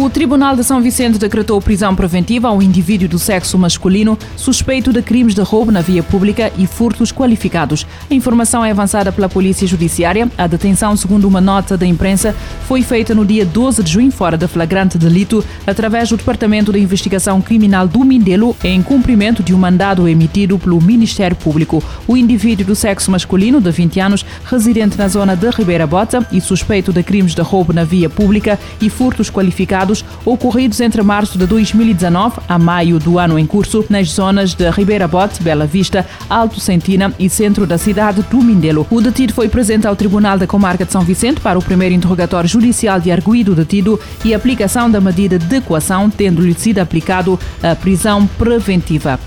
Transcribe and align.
O 0.00 0.08
Tribunal 0.08 0.56
de 0.56 0.64
São 0.64 0.80
Vicente 0.80 1.18
decretou 1.18 1.60
prisão 1.60 1.94
preventiva 1.94 2.48
a 2.48 2.52
um 2.52 2.62
indivíduo 2.62 3.06
do 3.06 3.18
sexo 3.18 3.58
masculino 3.58 4.18
suspeito 4.34 4.94
de 4.94 5.02
crimes 5.02 5.34
de 5.34 5.42
roubo 5.42 5.70
na 5.70 5.82
via 5.82 6.02
pública 6.02 6.50
e 6.56 6.66
furtos 6.66 7.12
qualificados. 7.12 7.86
A 8.10 8.14
informação 8.14 8.64
é 8.64 8.70
avançada 8.70 9.12
pela 9.12 9.28
Polícia 9.28 9.66
Judiciária. 9.66 10.26
A 10.38 10.46
detenção, 10.46 10.96
segundo 10.96 11.28
uma 11.28 11.38
nota 11.38 11.76
da 11.76 11.84
imprensa, 11.84 12.34
foi 12.66 12.80
feita 12.80 13.14
no 13.14 13.26
dia 13.26 13.44
12 13.44 13.82
de 13.82 13.92
junho, 13.92 14.10
fora 14.10 14.38
de 14.38 14.48
flagrante 14.48 14.96
delito, 14.96 15.44
através 15.66 16.08
do 16.08 16.16
Departamento 16.16 16.72
de 16.72 16.78
Investigação 16.78 17.38
Criminal 17.42 17.86
do 17.86 18.02
Mindelo, 18.02 18.56
em 18.64 18.82
cumprimento 18.82 19.42
de 19.42 19.52
um 19.52 19.58
mandado 19.58 20.08
emitido 20.08 20.58
pelo 20.58 20.80
Ministério 20.80 21.36
Público. 21.36 21.84
O 22.08 22.16
indivíduo 22.16 22.64
do 22.64 22.74
sexo 22.74 23.10
masculino, 23.10 23.60
de 23.60 23.70
20 23.70 24.00
anos, 24.00 24.24
residente 24.46 24.96
na 24.96 25.08
zona 25.08 25.36
de 25.36 25.50
Ribeira 25.50 25.86
Bota 25.86 26.26
e 26.32 26.40
suspeito 26.40 26.90
de 26.90 27.02
crimes 27.02 27.34
de 27.34 27.42
roubo 27.42 27.74
na 27.74 27.84
via 27.84 28.08
pública 28.08 28.58
e 28.80 28.88
furtos 28.88 29.28
qualificados 29.28 29.89
ocorridos 30.24 30.80
entre 30.80 31.02
março 31.02 31.38
de 31.38 31.46
2019 31.46 32.40
a 32.48 32.58
maio 32.58 32.98
do 32.98 33.18
ano 33.18 33.38
em 33.38 33.46
curso 33.46 33.84
nas 33.88 34.08
zonas 34.08 34.54
de 34.54 34.68
Ribeira 34.70 35.08
Bote, 35.08 35.42
Bela 35.42 35.66
Vista, 35.66 36.06
Alto 36.28 36.60
Sentina 36.60 37.12
e 37.18 37.28
centro 37.28 37.66
da 37.66 37.78
cidade 37.78 38.22
do 38.22 38.42
Mindelo. 38.42 38.86
O 38.90 39.00
detido 39.00 39.32
foi 39.32 39.48
presente 39.48 39.86
ao 39.86 39.96
Tribunal 39.96 40.38
da 40.38 40.46
Comarca 40.46 40.84
de 40.84 40.92
São 40.92 41.02
Vicente 41.02 41.40
para 41.40 41.58
o 41.58 41.62
primeiro 41.62 41.94
interrogatório 41.94 42.48
judicial 42.48 43.00
de 43.00 43.10
arguído 43.10 43.54
detido 43.54 43.98
e 44.24 44.32
aplicação 44.32 44.90
da 44.90 45.00
medida 45.00 45.38
de 45.38 45.56
equação, 45.56 46.08
tendo-lhe 46.08 46.54
sido 46.54 46.78
aplicado 46.78 47.38
a 47.62 47.74
prisão 47.74 48.26
preventiva. 48.26 49.18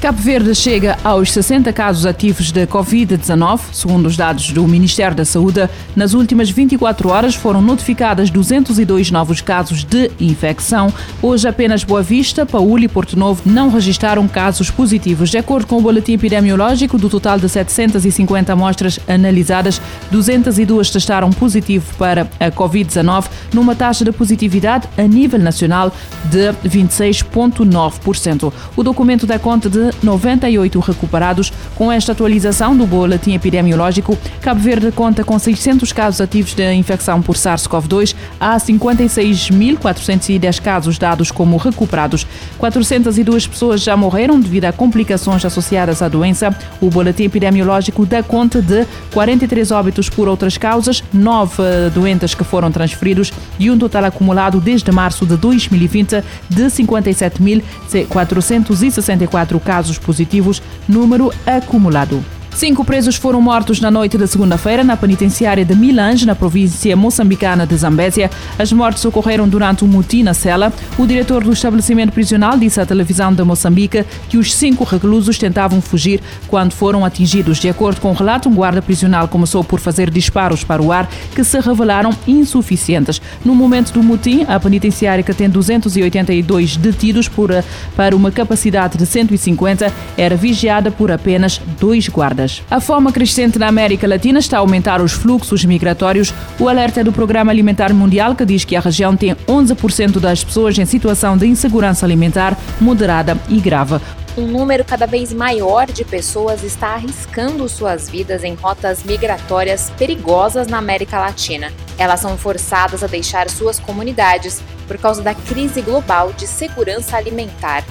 Cabo 0.00 0.22
Verde 0.22 0.54
chega 0.54 0.96
aos 1.02 1.32
60 1.32 1.72
casos 1.72 2.06
ativos 2.06 2.52
de 2.52 2.64
Covid-19, 2.68 3.60
segundo 3.72 4.06
os 4.06 4.16
dados 4.16 4.52
do 4.52 4.64
Ministério 4.68 5.16
da 5.16 5.24
Saúde. 5.24 5.68
Nas 5.96 6.14
últimas 6.14 6.48
24 6.48 7.08
horas 7.08 7.34
foram 7.34 7.60
notificadas 7.60 8.30
202 8.30 9.10
novos 9.10 9.40
casos 9.40 9.82
de 9.82 10.08
infecção. 10.20 10.94
Hoje 11.20 11.48
apenas 11.48 11.82
Boa 11.82 12.00
Vista, 12.00 12.46
Paúl 12.46 12.78
e 12.78 12.86
Porto 12.86 13.18
Novo 13.18 13.42
não 13.44 13.70
registraram 13.70 14.28
casos 14.28 14.70
positivos. 14.70 15.30
De 15.30 15.38
acordo 15.38 15.66
com 15.66 15.78
o 15.78 15.82
boletim 15.82 16.12
epidemiológico, 16.12 16.96
do 16.96 17.10
total 17.10 17.40
de 17.40 17.48
750 17.48 18.52
amostras 18.52 19.00
analisadas, 19.08 19.82
202 20.12 20.90
testaram 20.90 21.30
positivo 21.30 21.92
para 21.98 22.30
a 22.38 22.52
Covid-19, 22.52 23.24
numa 23.52 23.74
taxa 23.74 24.04
de 24.04 24.12
positividade 24.12 24.88
a 24.96 25.02
nível 25.02 25.40
nacional 25.40 25.92
de 26.26 26.52
26,9%. 26.68 28.52
O 28.76 28.82
documento 28.84 29.26
dá 29.26 29.40
conta 29.40 29.68
de 29.68 29.87
98 30.02 30.80
recuperados. 30.80 31.50
Com 31.74 31.90
esta 31.90 32.12
atualização 32.12 32.76
do 32.76 32.86
boletim 32.86 33.32
epidemiológico, 33.34 34.18
Cabo 34.40 34.60
Verde 34.60 34.92
conta 34.92 35.24
com 35.24 35.36
600 35.38 35.92
casos 35.92 36.20
ativos 36.20 36.52
de 36.54 36.72
infecção 36.72 37.22
por 37.22 37.36
SARS-CoV-2. 37.36 38.14
Há 38.40 38.56
56.410 38.56 40.60
casos 40.60 40.98
dados 40.98 41.30
como 41.30 41.56
recuperados. 41.56 42.26
402 42.58 43.46
pessoas 43.46 43.80
já 43.80 43.96
morreram 43.96 44.40
devido 44.40 44.64
a 44.66 44.72
complicações 44.72 45.44
associadas 45.44 46.02
à 46.02 46.08
doença. 46.08 46.52
O 46.80 46.90
boletim 46.90 47.24
epidemiológico 47.24 48.06
dá 48.06 48.22
conta 48.22 48.62
de 48.62 48.86
43 49.12 49.70
óbitos 49.70 50.08
por 50.08 50.26
outras 50.28 50.58
causas, 50.58 51.04
9 51.12 51.90
doentes 51.94 52.34
que 52.34 52.42
foram 52.44 52.72
transferidos 52.72 53.32
e 53.58 53.70
um 53.70 53.78
total 53.78 54.04
acumulado 54.04 54.60
desde 54.60 54.92
março 54.92 55.26
de 55.26 55.36
2020 55.36 56.22
de 56.48 56.62
57.464 56.64 59.60
casos 59.60 59.77
casos 59.78 59.98
positivos, 60.00 60.60
número 60.88 61.30
acumulado. 61.46 62.20
Cinco 62.58 62.84
presos 62.84 63.14
foram 63.14 63.40
mortos 63.40 63.80
na 63.80 63.88
noite 63.88 64.18
da 64.18 64.26
segunda-feira 64.26 64.82
na 64.82 64.96
penitenciária 64.96 65.64
de 65.64 65.76
Milange, 65.76 66.26
na 66.26 66.34
província 66.34 66.96
moçambicana 66.96 67.64
de 67.64 67.76
Zambésia. 67.76 68.28
As 68.58 68.72
mortes 68.72 69.04
ocorreram 69.04 69.48
durante 69.48 69.84
um 69.84 69.86
motim 69.86 70.24
na 70.24 70.34
cela. 70.34 70.72
O 70.98 71.06
diretor 71.06 71.44
do 71.44 71.52
estabelecimento 71.52 72.10
prisional 72.10 72.58
disse 72.58 72.80
à 72.80 72.84
televisão 72.84 73.32
de 73.32 73.44
Moçambique 73.44 74.04
que 74.28 74.36
os 74.36 74.52
cinco 74.52 74.82
reclusos 74.82 75.38
tentavam 75.38 75.80
fugir 75.80 76.20
quando 76.48 76.72
foram 76.72 77.04
atingidos. 77.04 77.60
De 77.60 77.68
acordo 77.68 78.00
com 78.00 78.10
o 78.10 78.12
relato, 78.12 78.48
um 78.48 78.54
guarda 78.56 78.82
prisional 78.82 79.28
começou 79.28 79.62
por 79.62 79.78
fazer 79.78 80.10
disparos 80.10 80.64
para 80.64 80.82
o 80.82 80.90
ar 80.90 81.08
que 81.36 81.44
se 81.44 81.60
revelaram 81.60 82.10
insuficientes. 82.26 83.22
No 83.44 83.54
momento 83.54 83.92
do 83.92 84.02
motim, 84.02 84.44
a 84.48 84.58
penitenciária, 84.58 85.22
que 85.22 85.32
tem 85.32 85.48
282 85.48 86.76
detidos 86.76 87.28
por, 87.28 87.50
para 87.94 88.16
uma 88.16 88.32
capacidade 88.32 88.98
de 88.98 89.06
150, 89.06 89.92
era 90.16 90.34
vigiada 90.34 90.90
por 90.90 91.12
apenas 91.12 91.60
dois 91.78 92.08
guardas. 92.08 92.47
A 92.70 92.80
fome 92.80 93.12
crescente 93.12 93.58
na 93.58 93.68
América 93.68 94.06
Latina 94.06 94.38
está 94.38 94.56
a 94.56 94.60
aumentar 94.60 95.00
os 95.00 95.12
fluxos 95.12 95.64
migratórios. 95.64 96.32
O 96.58 96.68
alerta 96.68 97.00
é 97.00 97.04
do 97.04 97.12
Programa 97.12 97.52
Alimentar 97.52 97.92
Mundial 97.92 98.34
que 98.34 98.44
diz 98.44 98.64
que 98.64 98.76
a 98.76 98.80
região 98.80 99.16
tem 99.16 99.34
11% 99.46 100.18
das 100.18 100.42
pessoas 100.42 100.78
em 100.78 100.84
situação 100.84 101.36
de 101.36 101.46
insegurança 101.46 102.04
alimentar 102.04 102.56
moderada 102.80 103.36
e 103.48 103.60
grave 103.60 104.00
um 104.38 104.46
número 104.46 104.84
cada 104.84 105.04
vez 105.04 105.32
maior 105.32 105.86
de 105.86 106.04
pessoas 106.04 106.62
está 106.62 106.94
arriscando 106.94 107.68
suas 107.68 108.08
vidas 108.08 108.44
em 108.44 108.54
rotas 108.54 109.02
migratórias 109.02 109.90
perigosas 109.98 110.68
na 110.68 110.78
América 110.78 111.18
Latina. 111.18 111.72
Elas 111.98 112.20
são 112.20 112.38
forçadas 112.38 113.02
a 113.02 113.08
deixar 113.08 113.50
suas 113.50 113.80
comunidades 113.80 114.62
por 114.86 114.96
causa 114.96 115.22
da 115.22 115.34
crise 115.34 115.82
global 115.82 116.32
de 116.32 116.46
segurança 116.46 117.16
alimentar. 117.16 117.84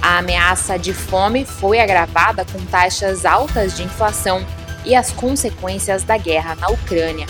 A 0.00 0.18
ameaça 0.18 0.78
de 0.78 0.92
fome 0.92 1.44
foi 1.44 1.80
agravada 1.80 2.44
com 2.44 2.58
taxas 2.66 3.24
altas 3.24 3.76
de 3.76 3.82
inflação 3.82 4.46
e 4.84 4.94
as 4.94 5.10
consequências 5.12 6.02
da 6.02 6.16
guerra 6.16 6.54
na 6.54 6.68
Ucrânia. 6.68 7.26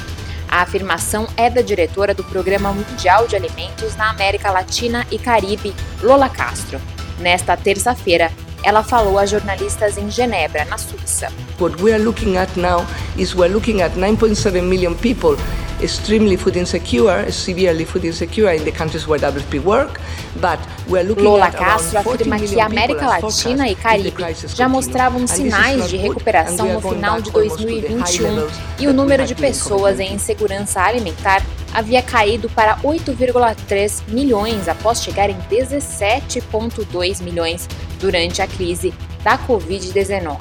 A 0.48 0.62
afirmação 0.62 1.26
é 1.36 1.50
da 1.50 1.60
diretora 1.60 2.14
do 2.14 2.24
Programa 2.24 2.72
Mundial 2.72 3.26
de 3.26 3.36
Alimentos 3.36 3.96
na 3.96 4.10
América 4.10 4.50
Latina 4.50 5.06
e 5.10 5.18
Caribe, 5.18 5.74
Lola 6.02 6.28
Castro. 6.28 6.80
Nesta 7.18 7.56
terça-feira, 7.56 8.30
ela 8.62 8.82
falou 8.82 9.18
a 9.18 9.26
jornalistas 9.26 9.98
em 9.98 10.10
Genebra, 10.10 10.64
na 10.64 10.78
Suíça. 10.78 11.30
What 11.60 11.82
we 11.82 11.92
are 11.92 12.02
looking 12.02 12.36
at 12.36 12.54
now 12.56 12.86
is 13.16 13.34
we're 13.34 13.52
looking 13.52 13.82
at 13.82 13.94
9.7 13.96 14.62
million 14.62 14.94
people 14.94 15.36
extremely 15.80 16.36
food 16.36 16.56
insecure, 16.56 17.30
severely 17.30 17.84
food 17.84 18.04
insecure 18.04 18.50
in 18.50 18.64
the 18.64 18.72
countries 18.72 19.06
where 19.06 19.18
WFP 19.18 19.62
work, 19.62 20.00
but 20.40 20.58
we 20.88 20.98
are 20.98 21.04
looking 21.04 21.24
Lola 21.24 21.50
Castro 21.50 21.98
afirma 21.98 22.38
que 22.38 22.60
a 22.60 22.66
América 22.66 23.06
Latina 23.06 23.68
e 23.68 23.74
Caribe 23.74 24.14
já 24.54 24.68
mostravam 24.68 25.26
sinais 25.26 25.88
de 25.88 25.96
recuperação 25.96 26.74
no 26.74 26.80
final 26.80 27.20
de 27.20 27.30
2021 27.30 28.48
e 28.78 28.86
o 28.86 28.92
número 28.92 29.26
de 29.26 29.34
pessoas 29.34 30.00
em 30.00 30.14
insegurança 30.14 30.80
alimentar 30.80 31.42
havia 31.72 32.02
caído 32.02 32.48
para 32.48 32.76
8,3 32.78 34.02
milhões 34.08 34.68
após 34.68 35.02
chegar 35.02 35.30
em 35.30 35.36
17,2 35.50 37.22
milhões 37.22 37.68
durante 38.00 38.40
a 38.40 38.46
crise 38.46 38.92
da 39.22 39.38
Covid-19. 39.38 40.38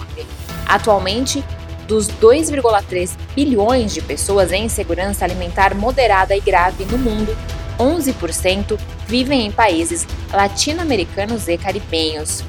Atualmente, 0.68 1.44
dos 1.88 2.08
2,3 2.08 3.18
bilhões 3.36 3.94
de 3.94 4.02
pessoas 4.02 4.52
em 4.52 4.66
insegurança 4.66 5.24
alimentar 5.24 5.74
moderada 5.74 6.36
e 6.36 6.42
grave 6.42 6.86
no 6.86 6.98
mundo, 6.98 7.36
11% 7.80 8.78
vivem 9.08 9.46
em 9.46 9.52
países 9.52 10.06
latino-americanos 10.31 11.48
e 11.48 11.58
caribenhos. 11.58 12.44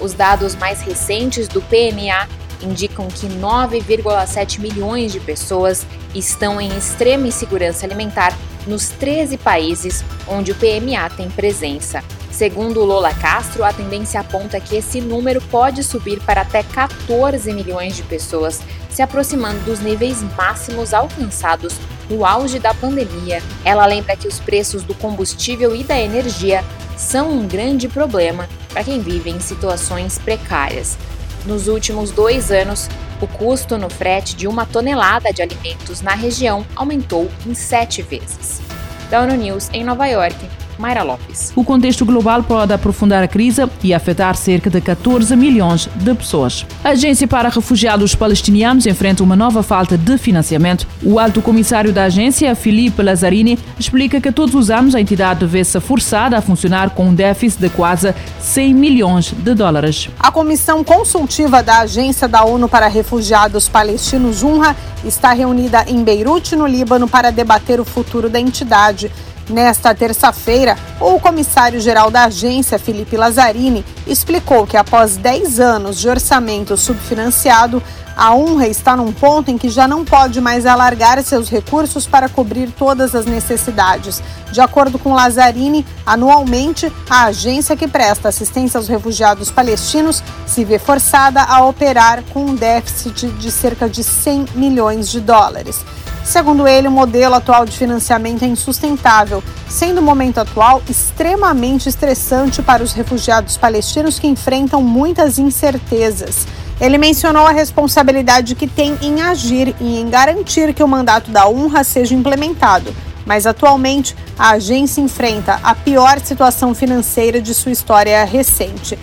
Os 0.00 0.14
dados 0.14 0.54
mais 0.54 0.80
recentes 0.80 1.48
do 1.48 1.60
PMA 1.60 2.28
indicam 2.62 3.08
que 3.08 3.26
9,7 3.26 4.58
milhões 4.60 5.12
de 5.12 5.20
pessoas 5.20 5.86
estão 6.14 6.60
em 6.60 6.76
extrema 6.76 7.26
insegurança 7.26 7.86
alimentar 7.86 8.36
nos 8.66 8.88
13 8.90 9.36
países 9.38 10.04
onde 10.26 10.52
o 10.52 10.54
PMA 10.54 11.08
tem 11.16 11.30
presença. 11.30 12.02
Segundo 12.30 12.84
Lola 12.84 13.12
Castro, 13.14 13.64
a 13.64 13.72
tendência 13.72 14.20
aponta 14.20 14.60
que 14.60 14.76
esse 14.76 15.00
número 15.00 15.40
pode 15.40 15.82
subir 15.82 16.20
para 16.20 16.42
até 16.42 16.62
14 16.62 17.52
milhões 17.52 17.96
de 17.96 18.02
pessoas, 18.02 18.60
se 18.98 19.02
aproximando 19.02 19.60
dos 19.60 19.78
níveis 19.78 20.24
máximos 20.36 20.92
alcançados 20.92 21.72
no 22.10 22.26
auge 22.26 22.58
da 22.58 22.74
pandemia. 22.74 23.40
Ela 23.64 23.86
lembra 23.86 24.16
que 24.16 24.26
os 24.26 24.40
preços 24.40 24.82
do 24.82 24.92
combustível 24.92 25.72
e 25.72 25.84
da 25.84 25.96
energia 25.96 26.64
são 26.96 27.30
um 27.30 27.46
grande 27.46 27.86
problema 27.86 28.48
para 28.68 28.82
quem 28.82 29.00
vive 29.00 29.30
em 29.30 29.38
situações 29.38 30.18
precárias. 30.18 30.98
Nos 31.46 31.68
últimos 31.68 32.10
dois 32.10 32.50
anos, 32.50 32.88
o 33.20 33.28
custo 33.28 33.78
no 33.78 33.88
frete 33.88 34.34
de 34.34 34.48
uma 34.48 34.66
tonelada 34.66 35.32
de 35.32 35.42
alimentos 35.42 36.00
na 36.00 36.16
região 36.16 36.66
aumentou 36.74 37.30
em 37.46 37.54
sete 37.54 38.02
vezes. 38.02 38.60
Da 39.08 39.22
ONU 39.22 39.36
News 39.36 39.70
em 39.72 39.84
Nova 39.84 40.08
York, 40.08 40.34
Mayra 40.78 41.02
Lopes. 41.02 41.52
O 41.56 41.64
contexto 41.64 42.04
global 42.04 42.42
pode 42.42 42.72
aprofundar 42.72 43.22
a 43.22 43.28
crise 43.28 43.62
e 43.82 43.92
afetar 43.92 44.36
cerca 44.36 44.70
de 44.70 44.80
14 44.80 45.34
milhões 45.36 45.88
de 45.96 46.14
pessoas. 46.14 46.64
A 46.84 46.90
Agência 46.90 47.26
para 47.26 47.48
Refugiados 47.48 48.14
Palestinianos 48.14 48.86
enfrenta 48.86 49.22
uma 49.22 49.36
nova 49.36 49.62
falta 49.62 49.98
de 49.98 50.16
financiamento. 50.18 50.86
O 51.02 51.18
alto 51.18 51.42
comissário 51.42 51.92
da 51.92 52.04
agência, 52.04 52.54
Filipe 52.54 53.02
Lazzarini, 53.02 53.58
explica 53.78 54.20
que 54.20 54.32
todos 54.32 54.54
os 54.54 54.70
anos 54.70 54.94
a 54.94 55.00
entidade 55.00 55.44
vê-se 55.44 55.78
forçada 55.80 56.38
a 56.38 56.40
funcionar 56.40 56.90
com 56.90 57.08
um 57.08 57.14
déficit 57.14 57.60
de 57.60 57.68
quase 57.68 58.14
100 58.40 58.74
milhões 58.74 59.32
de 59.32 59.54
dólares. 59.54 60.08
A 60.18 60.30
comissão 60.30 60.84
consultiva 60.84 61.62
da 61.62 61.80
Agência 61.80 62.28
da 62.28 62.44
ONU 62.44 62.68
para 62.68 62.86
Refugiados 62.88 63.68
Palestinos, 63.68 64.42
UNRWA, 64.42 64.76
está 65.04 65.32
reunida 65.32 65.84
em 65.86 66.02
Beirute, 66.02 66.56
no 66.56 66.66
Líbano, 66.66 67.08
para 67.08 67.30
debater 67.30 67.80
o 67.80 67.84
futuro 67.84 68.28
da 68.28 68.40
entidade 68.40 69.10
Nesta 69.48 69.94
terça-feira, 69.94 70.76
o 71.00 71.18
comissário-geral 71.18 72.10
da 72.10 72.24
agência, 72.24 72.78
Felipe 72.78 73.16
Lazzarini, 73.16 73.84
explicou 74.06 74.66
que 74.66 74.76
após 74.76 75.16
10 75.16 75.58
anos 75.58 75.98
de 75.98 76.08
orçamento 76.08 76.76
subfinanciado, 76.76 77.82
a 78.14 78.34
UNRWA 78.34 78.66
está 78.66 78.96
num 78.96 79.12
ponto 79.12 79.48
em 79.48 79.56
que 79.56 79.68
já 79.68 79.86
não 79.86 80.04
pode 80.04 80.40
mais 80.40 80.66
alargar 80.66 81.22
seus 81.22 81.48
recursos 81.48 82.04
para 82.04 82.28
cobrir 82.28 82.68
todas 82.72 83.14
as 83.14 83.24
necessidades. 83.24 84.20
De 84.50 84.60
acordo 84.60 84.98
com 84.98 85.14
Lazzarini, 85.14 85.86
anualmente, 86.04 86.92
a 87.08 87.26
agência 87.26 87.76
que 87.76 87.86
presta 87.86 88.28
assistência 88.28 88.76
aos 88.76 88.88
refugiados 88.88 89.52
palestinos 89.52 90.20
se 90.46 90.64
vê 90.64 90.80
forçada 90.80 91.42
a 91.42 91.64
operar 91.64 92.24
com 92.32 92.40
um 92.40 92.54
déficit 92.56 93.28
de 93.28 93.50
cerca 93.52 93.88
de 93.88 94.02
100 94.02 94.46
milhões 94.56 95.08
de 95.08 95.20
dólares. 95.20 95.84
Segundo 96.28 96.68
ele, 96.68 96.88
o 96.88 96.90
modelo 96.90 97.36
atual 97.36 97.64
de 97.64 97.72
financiamento 97.72 98.42
é 98.42 98.46
insustentável, 98.46 99.42
sendo 99.66 100.02
o 100.02 100.02
momento 100.02 100.36
atual 100.36 100.82
extremamente 100.86 101.88
estressante 101.88 102.60
para 102.60 102.82
os 102.82 102.92
refugiados 102.92 103.56
palestinos 103.56 104.18
que 104.18 104.26
enfrentam 104.26 104.82
muitas 104.82 105.38
incertezas. 105.38 106.46
Ele 106.78 106.98
mencionou 106.98 107.46
a 107.46 107.50
responsabilidade 107.50 108.54
que 108.54 108.66
tem 108.66 108.98
em 109.00 109.22
agir 109.22 109.74
e 109.80 109.98
em 109.98 110.10
garantir 110.10 110.74
que 110.74 110.82
o 110.82 110.86
mandato 110.86 111.30
da 111.30 111.48
UNRWA 111.48 111.82
seja 111.82 112.14
implementado, 112.14 112.94
mas 113.24 113.46
atualmente 113.46 114.14
a 114.38 114.50
agência 114.50 115.00
enfrenta 115.00 115.58
a 115.62 115.74
pior 115.74 116.20
situação 116.20 116.74
financeira 116.74 117.40
de 117.40 117.54
sua 117.54 117.72
história 117.72 118.22
recente. 118.26 118.98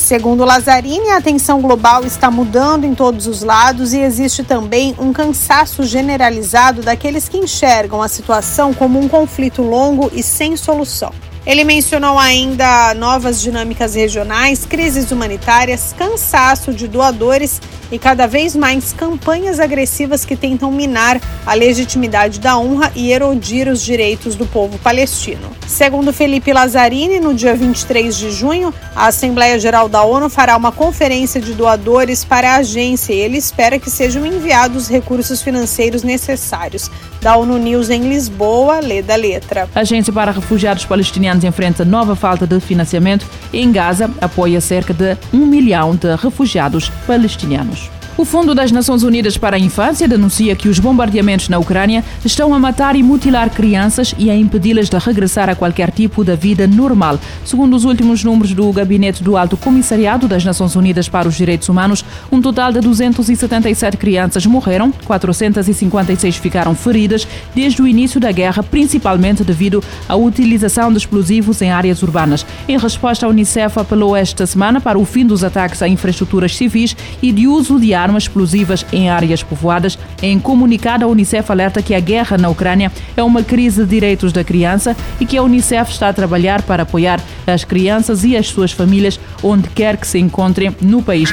Segundo 0.00 0.46
Lazzarini, 0.46 1.10
a 1.10 1.18
atenção 1.18 1.60
global 1.60 2.04
está 2.04 2.30
mudando 2.30 2.84
em 2.84 2.94
todos 2.94 3.26
os 3.26 3.42
lados 3.42 3.92
e 3.92 3.98
existe 3.98 4.42
também 4.42 4.96
um 4.98 5.12
cansaço 5.12 5.84
generalizado 5.84 6.80
daqueles 6.80 7.28
que 7.28 7.36
enxergam 7.36 8.02
a 8.02 8.08
situação 8.08 8.72
como 8.72 8.98
um 8.98 9.06
conflito 9.06 9.60
longo 9.62 10.10
e 10.14 10.22
sem 10.22 10.56
solução. 10.56 11.12
Ele 11.44 11.64
mencionou 11.64 12.18
ainda 12.18 12.94
novas 12.94 13.42
dinâmicas 13.42 13.94
regionais, 13.94 14.64
crises 14.64 15.12
humanitárias, 15.12 15.94
cansaço 15.96 16.72
de 16.72 16.88
doadores 16.88 17.60
e 17.90 17.98
cada 17.98 18.26
vez 18.26 18.54
mais 18.54 18.92
campanhas 18.92 19.58
agressivas 19.58 20.24
que 20.24 20.36
tentam 20.36 20.70
minar 20.70 21.20
a 21.46 21.54
legitimidade 21.54 22.40
da 22.40 22.58
honra 22.58 22.92
e 22.94 23.12
erodir 23.12 23.68
os 23.68 23.82
direitos 23.82 24.34
do 24.34 24.46
povo 24.46 24.78
palestino. 24.78 25.50
Segundo 25.66 26.12
Felipe 26.12 26.52
Lazzarini, 26.52 27.20
no 27.20 27.32
dia 27.32 27.54
23 27.54 28.16
de 28.16 28.30
junho, 28.30 28.74
a 28.94 29.06
Assembleia 29.06 29.58
Geral 29.58 29.88
da 29.88 30.02
ONU 30.02 30.28
fará 30.28 30.56
uma 30.56 30.72
conferência 30.72 31.40
de 31.40 31.54
doadores 31.54 32.24
para 32.24 32.52
a 32.52 32.56
agência 32.56 33.12
e 33.12 33.18
ele 33.18 33.38
espera 33.38 33.78
que 33.78 33.88
sejam 33.88 34.26
enviados 34.26 34.88
recursos 34.88 35.40
financeiros 35.40 36.02
necessários. 36.02 36.90
Da 37.22 37.36
ONU 37.36 37.58
News 37.58 37.88
em 37.88 38.08
Lisboa, 38.08 38.80
lê 38.80 39.00
da 39.00 39.14
letra. 39.14 39.68
A 39.74 39.80
Agência 39.80 40.12
para 40.12 40.32
Refugiados 40.32 40.84
Palestinianos 40.84 41.44
enfrenta 41.44 41.84
nova 41.84 42.16
falta 42.16 42.46
de 42.46 42.58
financiamento 42.60 43.26
e 43.52 43.60
em 43.60 43.70
Gaza 43.70 44.10
apoia 44.20 44.60
cerca 44.60 44.92
de 44.92 45.16
um 45.32 45.46
milhão 45.46 45.94
de 45.94 46.14
refugiados 46.16 46.90
palestinianos. 47.06 47.79
O 48.20 48.24
Fundo 48.26 48.54
das 48.54 48.70
Nações 48.70 49.02
Unidas 49.02 49.38
para 49.38 49.56
a 49.56 49.58
Infância 49.58 50.06
denuncia 50.06 50.54
que 50.54 50.68
os 50.68 50.78
bombardeamentos 50.78 51.48
na 51.48 51.58
Ucrânia 51.58 52.04
estão 52.22 52.52
a 52.52 52.58
matar 52.58 52.94
e 52.94 53.02
mutilar 53.02 53.48
crianças 53.48 54.14
e 54.18 54.28
a 54.28 54.36
impedi-las 54.36 54.90
de 54.90 54.98
regressar 54.98 55.48
a 55.48 55.54
qualquer 55.54 55.90
tipo 55.90 56.22
de 56.22 56.36
vida 56.36 56.66
normal. 56.66 57.18
Segundo 57.46 57.74
os 57.74 57.86
últimos 57.86 58.22
números 58.22 58.52
do 58.52 58.70
Gabinete 58.74 59.24
do 59.24 59.38
Alto 59.38 59.56
Comissariado 59.56 60.28
das 60.28 60.44
Nações 60.44 60.76
Unidas 60.76 61.08
para 61.08 61.26
os 61.26 61.34
Direitos 61.34 61.70
Humanos, 61.70 62.04
um 62.30 62.42
total 62.42 62.70
de 62.70 62.80
277 62.80 63.96
crianças 63.96 64.44
morreram, 64.44 64.92
456 65.06 66.36
ficaram 66.36 66.74
feridas 66.74 67.26
desde 67.54 67.80
o 67.80 67.88
início 67.88 68.20
da 68.20 68.30
guerra, 68.30 68.62
principalmente 68.62 69.42
devido 69.42 69.82
à 70.06 70.14
utilização 70.14 70.92
de 70.92 70.98
explosivos 70.98 71.62
em 71.62 71.70
áreas 71.70 72.02
urbanas. 72.02 72.44
Em 72.68 72.76
resposta, 72.76 73.24
a 73.24 73.30
Unicef 73.30 73.78
apelou 73.78 74.14
esta 74.14 74.44
semana 74.44 74.78
para 74.78 74.98
o 74.98 75.06
fim 75.06 75.24
dos 75.24 75.42
ataques 75.42 75.80
a 75.80 75.88
infraestruturas 75.88 76.54
civis 76.54 76.94
e 77.22 77.32
de 77.32 77.48
uso 77.48 77.80
de 77.80 77.94
armas 77.94 78.09
armas 78.10 78.24
explosivas 78.24 78.84
em 78.92 79.08
áreas 79.08 79.42
povoadas. 79.42 79.98
Em 80.20 80.38
comunicado, 80.38 81.04
a 81.04 81.08
Unicef 81.08 81.50
alerta 81.50 81.80
que 81.80 81.94
a 81.94 82.00
guerra 82.00 82.36
na 82.36 82.48
Ucrânia 82.48 82.90
é 83.16 83.22
uma 83.22 83.42
crise 83.42 83.84
de 83.84 83.90
direitos 83.90 84.32
da 84.32 84.42
criança 84.42 84.96
e 85.20 85.26
que 85.26 85.36
a 85.36 85.42
Unicef 85.42 85.92
está 85.92 86.08
a 86.08 86.12
trabalhar 86.12 86.62
para 86.62 86.82
apoiar 86.82 87.20
as 87.46 87.64
crianças 87.64 88.24
e 88.24 88.36
as 88.36 88.48
suas 88.48 88.72
famílias 88.72 89.20
onde 89.42 89.68
quer 89.68 89.96
que 89.96 90.06
se 90.06 90.18
encontrem 90.18 90.74
no 90.80 91.02
país. 91.02 91.32